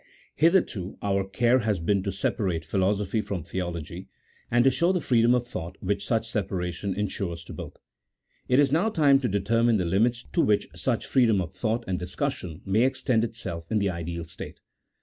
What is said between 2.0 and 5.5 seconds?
to separate philosophy from theology, and to show the freedom of